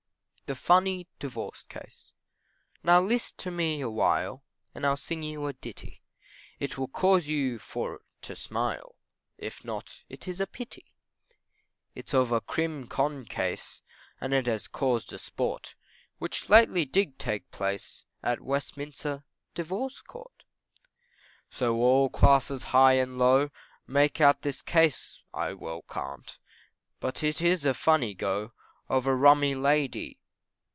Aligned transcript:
THE 0.47 0.55
FUNNY 0.55 1.07
DIVORCE 1.17 1.63
CASE. 1.69 2.11
Now 2.83 2.99
list 2.99 3.37
to 3.37 3.51
me 3.51 3.79
awhile, 3.79 4.43
And 4.75 4.85
I'll 4.85 4.97
sing 4.97 5.23
you 5.23 5.47
a 5.47 5.53
ditty, 5.53 6.01
It 6.59 6.77
will 6.77 6.89
cause 6.89 7.27
you 7.29 7.57
for 7.57 8.01
to 8.23 8.35
smile, 8.35 8.95
If 9.37 9.63
not, 9.63 10.01
it 10.09 10.27
is 10.27 10.41
a 10.41 10.45
pity. 10.45 10.91
It's 11.95 12.13
of 12.13 12.33
a 12.33 12.41
crim 12.41 12.87
con 12.87 13.23
case, 13.23 13.81
And 14.19 14.33
it 14.33 14.45
has 14.47 14.67
caused 14.67 15.17
sport, 15.21 15.75
Which 16.19 16.49
lately 16.49 16.83
did 16.83 17.17
take 17.17 17.49
place, 17.51 18.03
At 18.21 18.41
Westminster 18.41 19.23
Divorce 19.53 20.01
Court. 20.01 20.43
So 21.49 21.77
all 21.77 22.09
classes 22.09 22.65
high 22.75 22.95
and 22.95 23.17
low, 23.17 23.51
Make 23.87 24.19
out 24.19 24.41
this 24.41 24.61
case 24.61 25.23
I 25.33 25.53
well 25.53 25.85
can't, 25.89 26.37
But 26.99 27.23
it 27.23 27.41
is 27.41 27.63
a 27.65 27.73
funny 27.73 28.13
go, 28.13 28.51
Of 28.89 29.07
rummy 29.07 29.55
Lady 29.55 30.17